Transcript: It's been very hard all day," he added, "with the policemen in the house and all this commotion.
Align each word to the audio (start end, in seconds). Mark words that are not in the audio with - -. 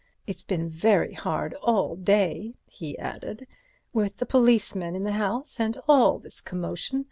It's 0.25 0.41
been 0.41 0.67
very 0.67 1.13
hard 1.13 1.53
all 1.61 1.95
day," 1.95 2.55
he 2.65 2.97
added, 2.97 3.45
"with 3.93 4.17
the 4.17 4.25
policemen 4.25 4.95
in 4.95 5.03
the 5.03 5.11
house 5.11 5.59
and 5.59 5.79
all 5.87 6.17
this 6.17 6.41
commotion. 6.41 6.99